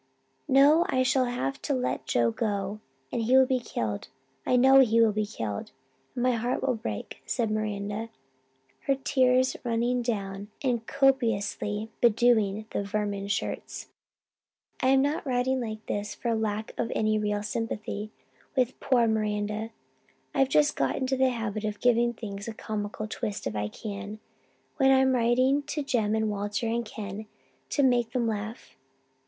[0.47, 2.79] "'No, I shall just have to let Joe go,
[3.11, 4.07] and he will be killed
[4.47, 5.69] I know he will be killed
[6.15, 8.09] and my heart will break,' said Miranda,
[8.87, 13.89] her tears running down and copiously bedewing the vermin shirts!
[14.79, 18.09] "I am not writing like this for lack of any real sympathy
[18.55, 19.69] with poor Miranda.
[20.33, 24.17] I've just got into the habit of giving things a comical twist if I can,
[24.77, 27.27] when I'm writing to Jem and Walter and Ken,
[27.69, 28.75] to make them laugh.